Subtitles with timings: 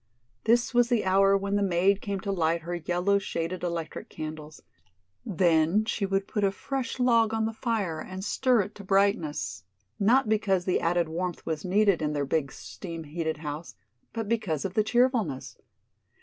[0.45, 4.63] This was the hour when the maid came to light her yellow shaded electric candles;
[5.23, 9.63] then she would put a fresh log on the fire and stir it to brightness,
[9.99, 13.75] not because the added warmth was needed in their big steam heated house,
[14.11, 15.55] but because of the cheerfulness.